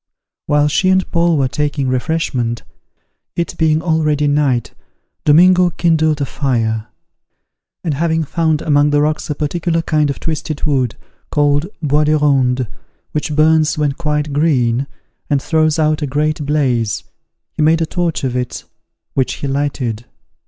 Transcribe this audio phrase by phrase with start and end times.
[0.47, 2.63] While she and Paul were taking refreshment,
[3.35, 4.73] it being already night,
[5.25, 6.87] Domingo kindled a fire:
[7.83, 10.95] and having found among the rocks a particular kind of twisted wood,
[11.29, 12.65] called bois de ronde,
[13.11, 14.87] which burns when quite green,
[15.29, 17.03] and throws out a great blaze,
[17.51, 18.63] he made a torch of it,
[19.13, 20.05] which he lighted.